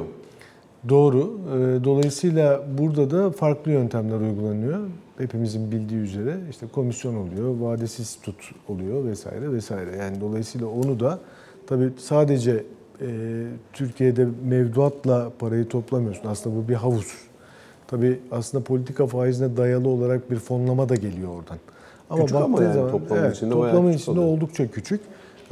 [0.90, 1.20] Doğru.
[1.20, 4.80] Ee, Dolayısıyla burada da farklı yöntemler uygulanıyor.
[5.18, 9.98] Hepimizin bildiği üzere işte komisyon oluyor, vadesiz tut oluyor vesaire vesaire.
[9.98, 11.20] Yani dolayısıyla onu da
[11.68, 12.64] tabii sadece
[13.02, 13.08] e,
[13.74, 16.30] Türkiye'de mevduatla parayı toplamıyorsun.
[16.30, 17.27] Aslında bu bir havuz.
[17.88, 21.58] Tabii aslında politika faizine dayalı olarak bir fonlama da geliyor oradan.
[22.22, 24.34] Küçük ama yani toplamın içinde bayağı toplamın içinde oluyor.
[24.34, 25.02] oldukça küçük.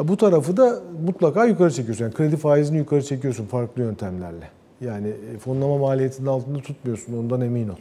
[0.03, 2.03] Bu tarafı da mutlaka yukarı çekiyorsun.
[2.03, 4.49] Yani kredi faizini yukarı çekiyorsun farklı yöntemlerle.
[4.81, 7.75] Yani e, fonlama maliyetinin altında tutmuyorsun ondan emin ol.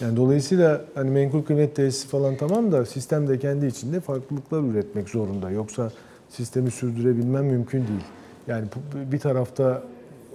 [0.00, 5.08] Yani dolayısıyla hani menkul kıymet tesisi falan tamam da sistem de kendi içinde farklılıklar üretmek
[5.08, 5.50] zorunda.
[5.50, 5.90] Yoksa
[6.28, 8.04] sistemi sürdürebilmen mümkün değil.
[8.46, 8.66] Yani
[9.12, 9.82] bir tarafta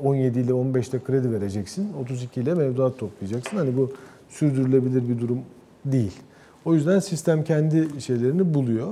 [0.03, 3.57] 17 ile 15'te kredi vereceksin, 32 ile mevduat toplayacaksın.
[3.57, 3.91] Hani bu
[4.29, 5.39] sürdürülebilir bir durum
[5.85, 6.13] değil.
[6.65, 8.87] O yüzden sistem kendi şeylerini buluyor.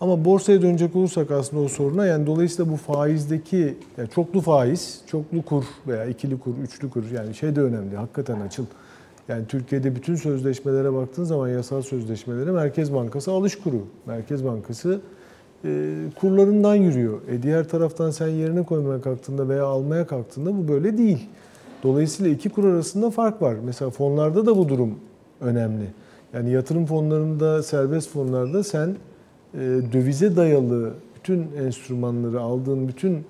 [0.00, 5.42] Ama borsaya dönecek olursak aslında o soruna yani dolayısıyla bu faizdeki yani çoklu faiz, çoklu
[5.42, 8.64] kur veya ikili kur, üçlü kur yani şey de önemli hakikaten açıl.
[9.28, 13.86] Yani Türkiye'de bütün sözleşmelere baktığın zaman yasal sözleşmelere Merkez Bankası alış kuru.
[14.06, 15.00] Merkez Bankası
[16.20, 17.20] kurlarından yürüyor.
[17.28, 21.28] E diğer taraftan sen yerine koymaya kalktığında veya almaya kalktığında bu böyle değil.
[21.82, 23.56] Dolayısıyla iki kur arasında fark var.
[23.64, 24.94] Mesela fonlarda da bu durum
[25.40, 25.84] önemli.
[26.34, 28.96] Yani yatırım fonlarında, serbest fonlarda sen
[29.54, 29.58] e,
[29.92, 33.24] dövize dayalı bütün enstrümanları, aldığın bütün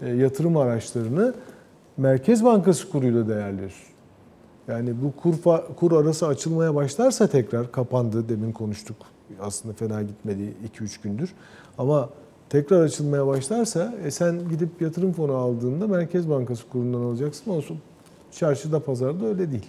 [0.00, 1.34] e, yatırım araçlarını
[1.96, 3.86] Merkez Bankası kuruyla değerliyorsun.
[4.68, 5.34] Yani bu kur,
[5.76, 8.96] kur arası açılmaya başlarsa tekrar kapandı demin konuştuk.
[9.40, 11.32] Aslında fena gitmedi 2-3 gündür.
[11.78, 12.08] Ama
[12.48, 17.50] tekrar açılmaya başlarsa e sen gidip yatırım fonu aldığında Merkez Bankası kurundan alacaksın.
[17.50, 17.78] Olsun
[18.32, 19.66] çarşıda pazarda öyle değil.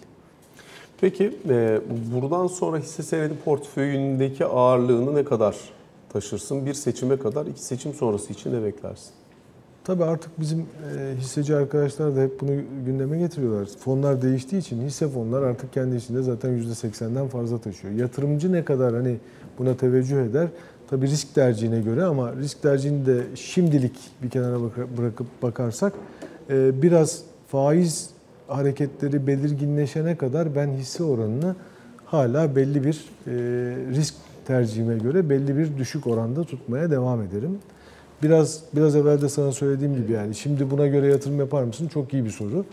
[1.02, 1.82] Peki e,
[2.14, 5.56] buradan sonra hisse senedi portföyündeki ağırlığını ne kadar
[6.10, 6.66] taşırsın?
[6.66, 9.12] Bir seçime kadar, iki seçim sonrası için ne beklersin?
[9.84, 12.52] Tabii artık bizim e, hisseci arkadaşlar da hep bunu
[12.86, 13.68] gündeme getiriyorlar.
[13.80, 17.94] Fonlar değiştiği için hisse fonlar artık kendi içinde zaten %80'den fazla taşıyor.
[17.94, 19.18] Yatırımcı ne kadar hani
[19.60, 20.48] buna teveccüh eder?
[20.90, 25.94] Tabii risk tercihine göre ama risk tercihini de şimdilik bir kenara bırak- bırakıp bakarsak
[26.50, 28.10] e, biraz faiz
[28.48, 31.56] hareketleri belirginleşene kadar ben hisse oranını
[32.06, 32.96] hala belli bir
[33.28, 33.32] e,
[33.96, 34.14] risk
[34.48, 37.58] tercihime göre belli bir düşük oranda tutmaya devam ederim.
[38.24, 41.88] Biraz biraz evvel de sana söylediğim gibi yani şimdi buna göre yatırım yapar mısın?
[41.88, 42.66] Çok iyi bir soru.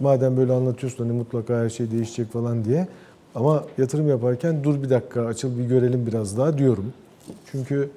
[0.00, 2.88] Madem böyle anlatıyorsun hani mutlaka her şey değişecek falan diye.
[3.34, 6.92] Ama yatırım yaparken dur bir dakika açıl bir görelim biraz daha diyorum.
[7.52, 7.90] Çünkü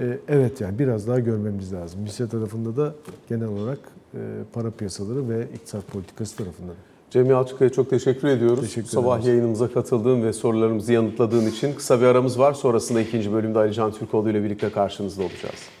[0.00, 2.06] e, evet yani biraz daha görmemiz lazım.
[2.06, 2.94] Hisse tarafında da
[3.28, 3.78] genel olarak
[4.14, 4.18] e,
[4.52, 6.74] para piyasaları ve iktisat politikası tarafında da.
[7.10, 8.60] Cem Yalçıkaya çok teşekkür ediyoruz.
[8.60, 9.28] Teşekkür Sabah ederiz.
[9.28, 12.52] yayınımıza katıldığın ve sorularımızı yanıtladığın için kısa bir aramız var.
[12.52, 15.79] Sonrasında ikinci bölümde Ali Can Türkoğlu ile birlikte karşınızda olacağız.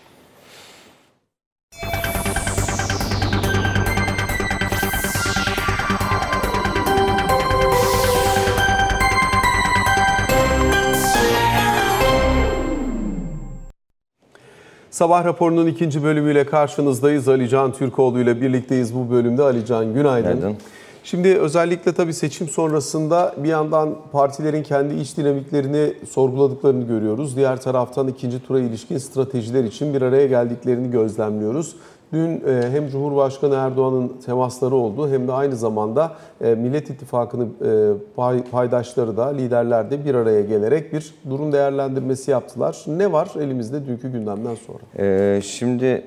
[15.00, 17.28] Sabah raporunun ikinci bölümüyle karşınızdayız.
[17.28, 19.42] Ali Can Türkoğlu ile birlikteyiz bu bölümde.
[19.42, 20.36] Ali Can günaydın.
[20.36, 20.56] Günaydın.
[21.04, 27.36] Şimdi özellikle tabii seçim sonrasında bir yandan partilerin kendi iç dinamiklerini sorguladıklarını görüyoruz.
[27.36, 31.76] Diğer taraftan ikinci tura ilişkin stratejiler için bir araya geldiklerini gözlemliyoruz.
[32.12, 37.92] Dün e, hem Cumhurbaşkanı Erdoğan'ın temasları oldu hem de aynı zamanda e, Millet İttifakı'nın e,
[38.16, 42.84] pay- paydaşları da liderler de bir araya gelerek bir durum değerlendirmesi yaptılar.
[42.86, 45.42] Ne var elimizde dünkü gündemden sonra?
[45.42, 46.04] Şimdi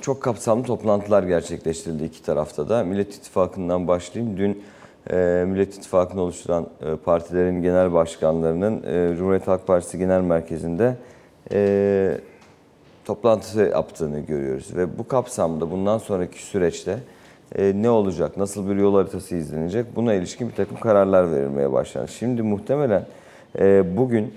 [0.00, 2.84] çok kapsamlı toplantılar gerçekleştirildi iki tarafta da.
[2.84, 4.36] Millet İttifakı'ndan başlayayım.
[4.36, 4.62] Dün
[5.46, 6.66] Millet İttifakı'nı oluşturan
[7.04, 10.96] partilerin genel başkanlarının e, Cumhuriyet Halk Partisi Genel Merkezi'nde
[13.04, 14.76] toplantı yaptığını görüyoruz.
[14.76, 16.98] Ve bu kapsamda bundan sonraki süreçte
[17.56, 22.08] e, ne olacak, nasıl bir yol haritası izlenecek buna ilişkin bir takım kararlar verilmeye başlandı.
[22.08, 23.06] Şimdi muhtemelen
[23.58, 24.34] e, bugün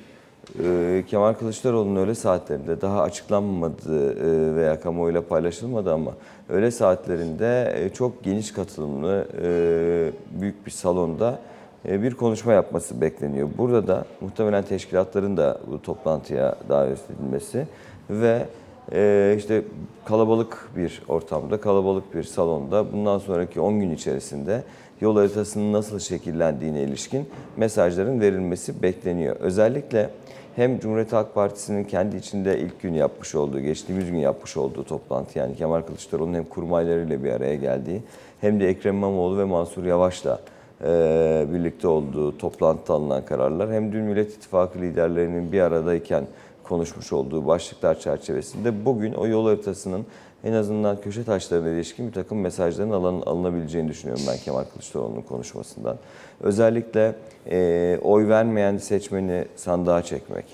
[0.64, 6.12] e, Kemal Kılıçdaroğlu'nun öğle saatlerinde daha açıklanmadı e, veya kamuoyuyla paylaşılmadı ama
[6.50, 9.52] öğle saatlerinde e, çok geniş katılımlı e,
[10.42, 11.40] büyük bir salonda
[11.90, 13.50] e, bir konuşma yapması bekleniyor.
[13.58, 17.68] Burada da muhtemelen teşkilatların da bu toplantıya davet edilmesi
[18.10, 18.46] ve
[18.94, 19.62] e, işte
[20.06, 24.64] kalabalık bir ortamda, kalabalık bir salonda bundan sonraki 10 gün içerisinde
[25.02, 29.36] yol haritasının nasıl şekillendiğine ilişkin mesajların verilmesi bekleniyor.
[29.36, 30.10] Özellikle
[30.56, 35.40] hem Cumhuriyet Halk Partisi'nin kendi içinde ilk gün yapmış olduğu, geçtiğimiz gün yapmış olduğu toplantı
[35.40, 38.02] yani Kemal Kılıçdaroğlu'nun hem kurmaylarıyla bir araya geldiği
[38.42, 40.40] hem de Ekrem İmamoğlu ve Mansur Yavaş'la
[40.84, 46.24] e, birlikte olduğu toplantıda alınan kararlar hem dün Millet İttifakı liderlerinin bir aradayken
[46.64, 50.06] konuşmuş olduğu başlıklar çerçevesinde bugün o yol haritasının
[50.44, 55.98] en azından köşe taşlarına ilişkin bir takım mesajların alın, alınabileceğini düşünüyorum ben Kemal Kılıçdaroğlu'nun konuşmasından.
[56.42, 57.16] Özellikle
[57.52, 60.46] e, oy vermeyen seçmeni sandığa çekmek,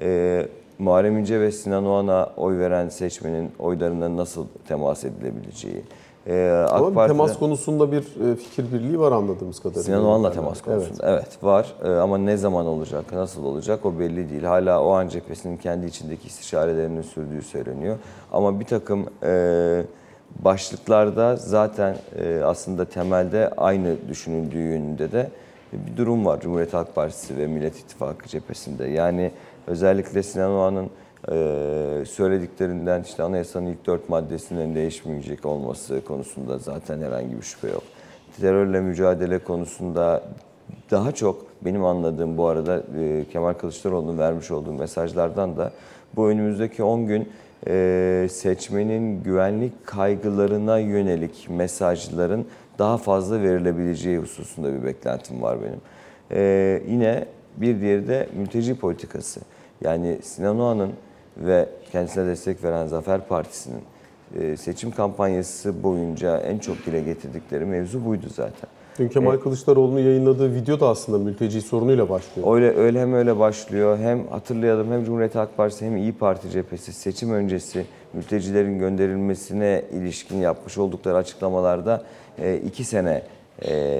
[0.00, 0.48] e,
[0.78, 5.82] Muharrem İnce ve Sinan Oğan'a oy veren seçmenin oylarına nasıl temas edilebileceği,
[6.26, 7.98] e, AK Ama Parti'de- temas konusunda bir
[8.32, 9.82] e, fikir birliği var anladığımız kadarıyla.
[9.82, 11.10] Sinan Oğan'la temas konusunda.
[11.10, 14.42] Evet, var Ee, ama ne zaman olacak, nasıl olacak o belli değil.
[14.44, 17.96] Hala o an cephesinin kendi içindeki istişarelerinin sürdüğü söyleniyor.
[18.32, 19.82] Ama bir takım e,
[20.44, 25.30] başlıklarda zaten e, aslında temelde aynı düşünüldüğü yönünde de
[25.72, 28.86] bir durum var Cumhuriyet Halk Partisi ve Millet İttifakı cephesinde.
[28.86, 29.30] Yani
[29.66, 30.90] özellikle Sinan Oğan'ın
[31.28, 37.82] e, söylediklerinden işte anayasanın ilk dört maddesinin değişmeyecek olması konusunda zaten herhangi bir şüphe yok
[38.40, 40.22] terörle mücadele konusunda
[40.90, 45.72] daha çok benim anladığım bu arada e, Kemal Kılıçdaroğlu'nun vermiş olduğu mesajlardan da
[46.16, 47.28] bu önümüzdeki 10 gün
[47.66, 52.46] e, seçmenin güvenlik kaygılarına yönelik mesajların
[52.78, 55.80] daha fazla verilebileceği hususunda bir beklentim var benim.
[56.30, 57.24] E, yine
[57.56, 59.40] bir diğeri de mülteci politikası.
[59.80, 60.92] Yani Sinan Oğan'ın
[61.36, 63.82] ve kendisine destek veren Zafer Partisi'nin
[64.40, 68.70] e, seçim kampanyası boyunca en çok dile getirdikleri mevzu buydu zaten.
[68.98, 72.54] Dün Kemal Kılıçdaroğlu'nun yayınladığı video da aslında mülteci sorunuyla başlıyor.
[72.54, 76.92] Öyle öyle hem öyle başlıyor hem hatırlayalım hem Cumhuriyet Halk Partisi hem İyi Parti cephesi
[76.92, 82.02] seçim öncesi mültecilerin gönderilmesine ilişkin yapmış oldukları açıklamalarda
[82.38, 83.22] e, iki sene e,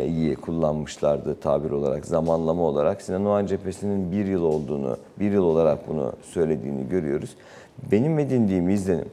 [0.08, 3.02] iyi kullanmışlardı tabir olarak, zamanlama olarak.
[3.02, 7.30] Sinan Oğan cephesinin bir yıl olduğunu, bir yıl olarak bunu söylediğini görüyoruz.
[7.92, 9.08] Benim edindiğim izlenim,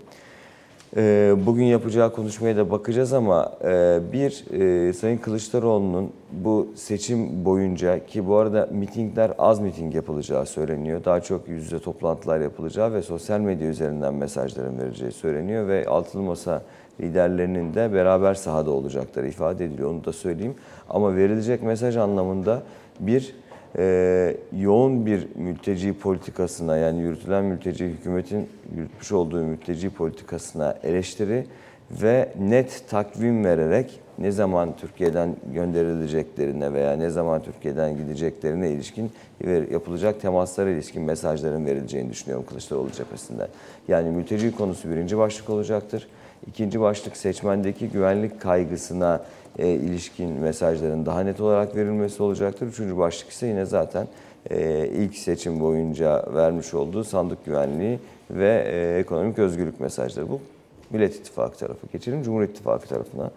[0.97, 4.45] Ee, Bugün yapacağı konuşmaya da bakacağız ama e, bir
[4.87, 11.05] e, Sayın Kılıçdaroğlu'nun bu seçim boyunca ki bu arada mitingler az miting yapılacağı söyleniyor.
[11.05, 16.21] Daha çok yüz yüze toplantılar yapılacağı ve sosyal medya üzerinden mesajların verileceği söyleniyor ve altılı
[16.21, 16.61] masa
[17.01, 19.91] liderlerinin de beraber sahada olacakları ifade ediliyor.
[19.91, 20.55] Onu da söyleyeyim.
[20.89, 22.63] Ama verilecek mesaj anlamında
[22.99, 23.35] bir
[23.77, 31.45] e, yoğun bir mülteci politikasına yani yürütülen mülteci hükümetin yürütmüş olduğu mülteci politikasına eleştiri
[31.91, 39.11] ve net takvim vererek ne zaman Türkiye'den gönderileceklerine veya ne zaman Türkiye'den gideceklerine ilişkin
[39.71, 43.47] yapılacak temaslara ilişkin mesajların verileceğini düşünüyorum Kılıçdaroğlu cephesinden.
[43.87, 46.07] Yani mülteci konusu birinci başlık olacaktır.
[46.47, 49.21] İkinci başlık seçmendeki güvenlik kaygısına
[49.59, 52.67] e, ilişkin mesajların daha net olarak verilmesi olacaktır.
[52.67, 54.07] Üçüncü başlık ise yine zaten
[54.49, 57.99] e, ilk seçim boyunca vermiş olduğu sandık güvenliği
[58.31, 60.29] ve e, ekonomik özgürlük mesajları.
[60.29, 60.39] Bu
[60.89, 61.87] Millet İttifakı tarafı.
[61.91, 63.31] Geçelim Cumhur İttifakı tarafına.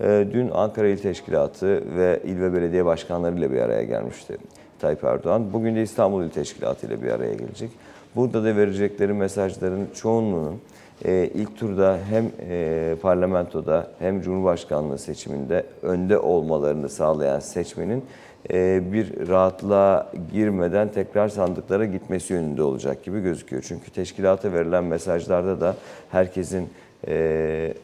[0.00, 4.36] E, dün Ankara İl Teşkilatı ve il ve belediye başkanlarıyla bir araya gelmişti
[4.78, 5.52] Tayyip Erdoğan.
[5.52, 7.70] Bugün de İstanbul İl Teşkilatı ile bir araya gelecek.
[8.16, 10.60] Burada da verecekleri mesajların çoğunluğunun
[11.04, 18.04] e, ilk turda hem e, parlamentoda hem Cumhurbaşkanlığı seçiminde önde olmalarını sağlayan seçmenin
[18.52, 23.64] e, bir rahatlığa girmeden tekrar sandıklara gitmesi yönünde olacak gibi gözüküyor.
[23.68, 25.76] Çünkü teşkilata verilen mesajlarda da
[26.10, 26.68] herkesin
[27.08, 27.74] e,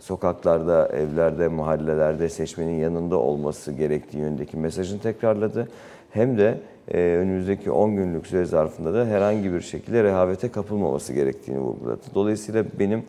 [0.00, 5.68] sokaklarda, evlerde, mahallelerde seçmenin yanında olması gerektiği yönündeki mesajını tekrarladı.
[6.10, 6.58] Hem de
[6.90, 12.00] e, önümüzdeki 10 günlük süre zarfında da herhangi bir şekilde rehavete kapılmaması gerektiğini vurguladı.
[12.14, 13.02] Dolayısıyla benim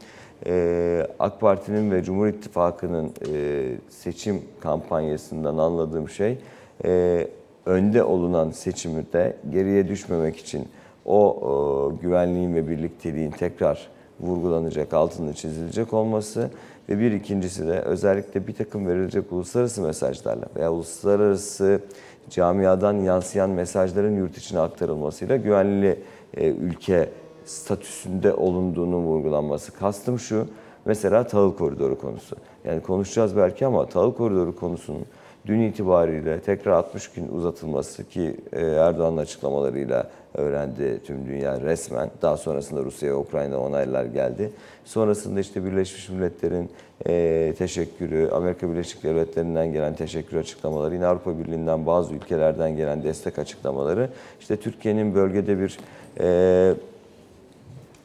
[0.45, 6.37] e, AK Parti'nin ve Cumhur İttifakı'nın e, seçim kampanyasından anladığım şey
[6.85, 7.27] e,
[7.65, 10.67] önde olunan seçimde geriye düşmemek için
[11.05, 13.89] o e, güvenliğin ve birlikteliğin tekrar
[14.19, 16.49] vurgulanacak, altını çizilecek olması
[16.89, 21.81] ve bir ikincisi de özellikle bir takım verilecek uluslararası mesajlarla veya uluslararası
[22.29, 26.03] camiadan yansıyan mesajların yurt içine aktarılmasıyla güvenli
[26.37, 27.09] e, ülke
[27.45, 29.71] statüsünde olunduğunun vurgulanması.
[29.71, 30.47] Kastım şu,
[30.85, 32.35] mesela tahıl koridoru konusu.
[32.65, 35.05] Yani konuşacağız belki ama tahıl koridoru konusunun
[35.45, 42.11] dün itibariyle tekrar 60 gün uzatılması ki e, Erdoğan'ın açıklamalarıyla öğrendi tüm dünya resmen.
[42.21, 44.51] Daha sonrasında Rusya ve Ukrayna onaylar geldi.
[44.85, 46.69] Sonrasında işte Birleşmiş Milletler'in
[47.07, 53.39] e, teşekkürü, Amerika Birleşik Devletleri'nden gelen teşekkür açıklamaları, yine Avrupa Birliği'nden bazı ülkelerden gelen destek
[53.39, 55.77] açıklamaları, işte Türkiye'nin bölgede bir
[56.19, 56.73] e,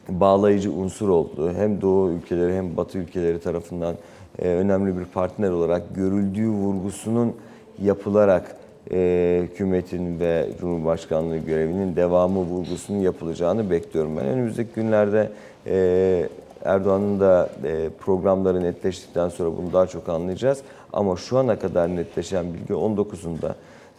[0.09, 3.95] bağlayıcı unsur olduğu hem Doğu ülkeleri hem Batı ülkeleri tarafından
[4.37, 7.35] önemli bir partner olarak görüldüğü vurgusunun
[7.81, 8.55] yapılarak
[8.91, 14.25] e, hükümetin ve Cumhurbaşkanlığı görevinin devamı vurgusunun yapılacağını bekliyorum ben.
[14.25, 15.31] Önümüzdeki günlerde
[15.67, 16.29] e,
[16.65, 20.61] Erdoğan'ın da e, programları netleştikten sonra bunu daha çok anlayacağız.
[20.93, 23.53] Ama şu ana kadar netleşen bilgi 19'unda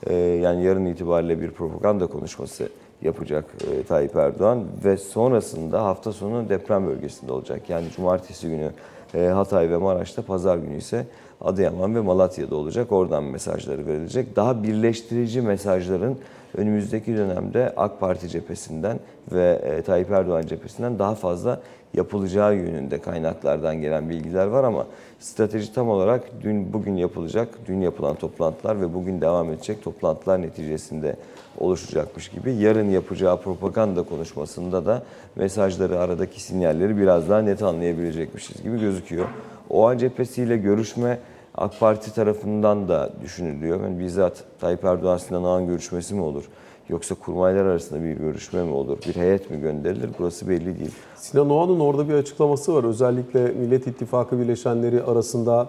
[0.07, 2.69] e, yani yarın itibariyle bir propaganda konuşması
[3.03, 7.61] yapacak e, Tayyip Erdoğan ve sonrasında hafta sonu deprem bölgesinde olacak.
[7.69, 8.71] Yani cumartesi günü e,
[9.13, 11.07] Hatay ve Maraş'ta, pazar günü ise
[11.41, 12.93] Adıyaman ve Malatya'da olacak.
[12.93, 14.37] Oradan mesajları verilecek.
[14.37, 16.19] Daha birleştirici mesajların
[16.57, 19.01] önümüzdeki dönemde AK Parti cephesinden
[19.33, 21.61] ve e, Tayyip Erdoğan cephesinden daha fazla
[21.95, 24.87] yapılacağı yönünde kaynaklardan gelen bilgiler var ama
[25.21, 31.17] strateji tam olarak dün bugün yapılacak, dün yapılan toplantılar ve bugün devam edecek toplantılar neticesinde
[31.59, 32.55] oluşacakmış gibi.
[32.55, 35.03] Yarın yapacağı propaganda konuşmasında da
[35.37, 39.27] mesajları, aradaki sinyalleri biraz daha net anlayabilecekmişiz gibi gözüküyor.
[39.71, 41.19] OA cephesiyle görüşme
[41.55, 43.81] AK Parti tarafından da düşünülüyor.
[43.83, 46.45] Yani bizzat Tayyip Erdoğan Sinan Ağa'nın görüşmesi mi olur?
[46.89, 48.99] Yoksa kurmaylar arasında bir görüşme mi olur?
[49.09, 50.11] Bir heyet mi gönderilir?
[50.19, 50.91] Burası belli değil.
[51.17, 52.85] Sinan Oğan'ın orada bir açıklaması var.
[52.85, 55.69] Özellikle Millet İttifakı bileşenleri arasında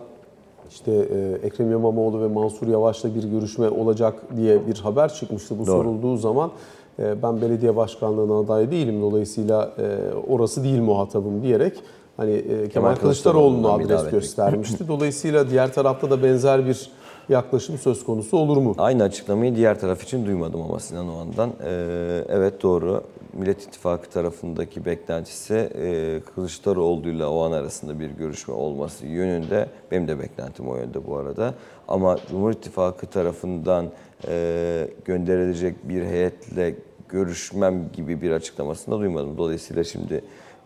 [0.70, 5.60] işte e, Ekrem İmamoğlu ve Mansur Yavaş'la bir görüşme olacak diye bir haber çıkmıştı.
[5.60, 5.76] Bu Doğru.
[5.76, 6.52] sorulduğu zaman
[7.00, 9.02] e, ben belediye başkanlığına aday değilim.
[9.02, 11.74] Dolayısıyla e, orası değil muhatabım diyerek
[12.18, 14.88] hani e, Kemal bir adres göstermişti.
[14.88, 16.90] Dolayısıyla diğer tarafta da benzer bir
[17.30, 18.76] yaklaşım söz konusu olur mu?
[18.78, 21.50] Aynı açıklamayı diğer taraf için duymadım ama Sinan Oğan'dan.
[21.64, 23.04] Ee, evet doğru.
[23.34, 29.70] Millet İttifakı tarafındaki beklentisi e, Kılıçdaroğlu ile Oğan arasında bir görüşme olması yönünde.
[29.92, 31.54] Benim de beklentim o yönde bu arada.
[31.88, 33.86] Ama Cumhur İttifakı tarafından
[34.28, 36.76] e, gönderilecek bir heyetle
[37.10, 39.38] görüşmem gibi bir açıklamasını da duymadım.
[39.38, 40.22] Dolayısıyla şimdi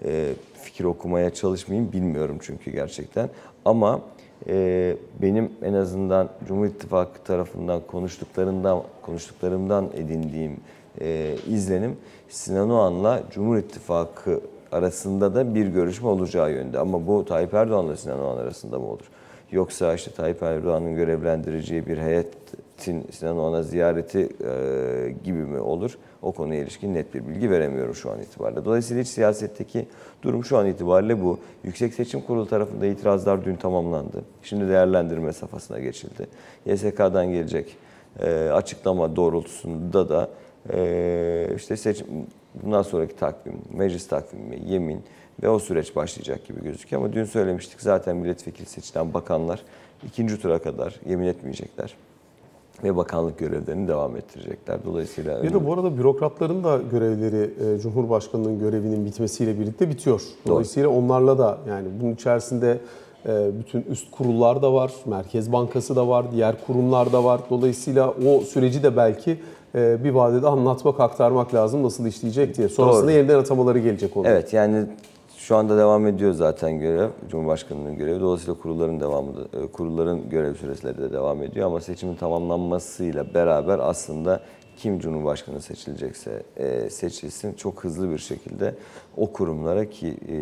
[0.06, 3.30] e, fikir okumaya çalışmayayım bilmiyorum çünkü gerçekten.
[3.66, 4.02] Ama
[4.48, 10.58] e, benim en azından Cumhur İttifakı tarafından konuştuklarından konuştuklarımdan edindiğim
[11.02, 11.98] e, izlenim
[12.30, 16.80] Sinan Oğan'la Cumhur İttifakı arasında da bir görüşme olacağı yönde.
[16.80, 19.10] Ama bu Tayyip Erdoğan'la Sinan Oğan arasında mı olur?
[19.52, 25.98] Yoksa işte Tayyip Erdoğan'ın görevlendireceği bir heyetin Sinan Oğan'a ziyareti e, gibi mi olur?
[26.22, 28.66] O konuya ilişkin net bir bilgi veremiyorum şu an itibariyle.
[28.66, 29.88] Dolayısıyla iç siyasetteki
[30.22, 31.40] durum şu an itibariyle bu.
[31.64, 34.24] Yüksek Seçim Kurulu tarafında itirazlar dün tamamlandı.
[34.44, 36.28] Şimdi değerlendirme safhasına geçildi.
[36.66, 37.78] YSK'dan gelecek
[38.20, 40.30] e, açıklama doğrultusunda da
[40.74, 42.08] e, işte seçim
[42.64, 45.04] bundan sonraki takvim, meclis takvimi, yemin
[45.44, 47.02] ve o süreç başlayacak gibi gözüküyor.
[47.02, 49.64] Ama dün söylemiştik zaten milletvekili seçilen bakanlar
[50.08, 51.96] ikinci tura kadar yemin etmeyecekler
[52.84, 54.78] ve bakanlık görevlerini devam ettirecekler.
[54.86, 60.22] Dolayısıyla Bir de bu arada bürokratların da görevleri e, Cumhurbaşkanı'nın görevinin bitmesiyle birlikte bitiyor.
[60.48, 62.78] Dolayısıyla onlarla da yani bunun içerisinde
[63.26, 67.42] e, bütün üst kurullar da var, Merkez Bankası da var, diğer kurumlar da var.
[67.50, 69.40] Dolayısıyla o süreci de belki
[69.76, 72.70] e, bir vadede anlatmak, aktarmak lazım nasıl işleyecek diye.
[72.70, 73.12] Sonrasında Doğru.
[73.12, 74.34] yeniden atamaları gelecek oluyor.
[74.34, 74.86] Evet yani
[75.52, 77.10] şu anda devam ediyor zaten görev.
[77.30, 78.20] Cumhurbaşkanının görevi.
[78.20, 83.80] Dolayısıyla kurulların devamı da, e, kurulların görev süreleri de devam ediyor ama seçimin tamamlanmasıyla beraber
[83.80, 84.42] aslında
[84.78, 88.76] kim Cumhurbaşkanı seçilecekse e, seçilsin çok hızlı bir şekilde
[89.18, 90.38] o kurumlara ki e,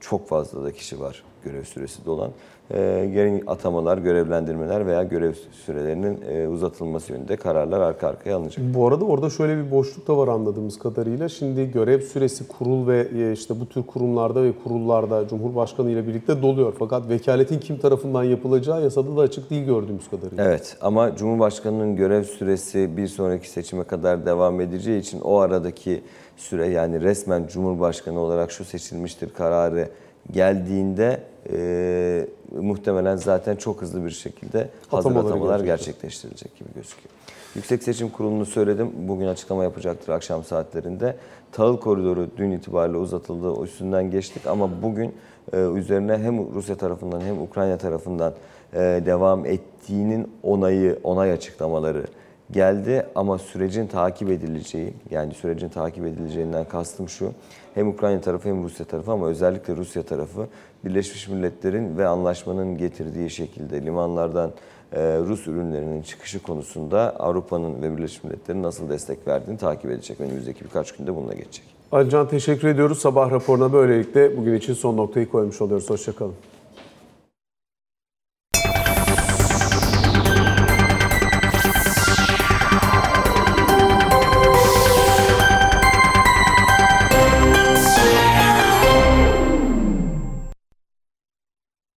[0.00, 2.30] çok fazla da kişi var görev süresi dolan
[2.70, 5.32] geri atamalar, görevlendirmeler veya görev
[5.66, 8.74] sürelerinin e, uzatılması yönünde kararlar arka arkaya alınacak.
[8.74, 11.28] Bu arada orada şöyle bir boşluk da var anladığımız kadarıyla.
[11.28, 16.42] Şimdi görev süresi kurul ve e, işte bu tür kurumlarda ve kurullarda Cumhurbaşkanı ile birlikte
[16.42, 16.74] doluyor.
[16.78, 20.44] Fakat vekaletin kim tarafından yapılacağı yasada da açık değil gördüğümüz kadarıyla.
[20.44, 26.02] Evet ama Cumhurbaşkanı'nın görev süresi bir sonraki seçime kadar devam edeceği için o aradaki
[26.36, 29.88] süre yani resmen Cumhurbaşkanı olarak şu seçilmiştir kararı
[30.30, 31.20] geldiğinde
[31.52, 32.26] e,
[32.60, 35.66] muhtemelen zaten çok hızlı bir şekilde hazır atamalar gerçekleşecek.
[35.66, 37.10] gerçekleştirilecek gibi gözüküyor.
[37.54, 38.90] Yüksek Seçim Kurulu'nu söyledim.
[39.08, 41.16] Bugün açıklama yapacaktır akşam saatlerinde.
[41.52, 43.64] Tahıl koridoru dün itibariyle uzatıldı.
[43.64, 45.14] Üstünden geçtik ama bugün
[45.52, 48.34] e, üzerine hem Rusya tarafından hem Ukrayna tarafından
[48.72, 52.04] e, devam ettiğinin onayı, onay açıklamaları
[52.50, 57.32] geldi ama sürecin takip edileceği yani sürecin takip edileceğinden kastım şu
[57.74, 60.46] hem Ukrayna tarafı hem Rusya tarafı ama özellikle Rusya tarafı
[60.84, 64.52] Birleşmiş Milletler'in ve anlaşmanın getirdiği şekilde limanlardan
[64.92, 70.20] e, Rus ürünlerinin çıkışı konusunda Avrupa'nın ve Birleşmiş Milletler'in nasıl destek verdiğini takip edecek.
[70.20, 71.64] Önümüzdeki birkaç günde bununla geçecek.
[71.92, 72.98] Ali Can teşekkür ediyoruz.
[72.98, 75.90] Sabah raporuna böylelikle bugün için son noktayı koymuş oluyoruz.
[75.90, 76.34] Hoşçakalın.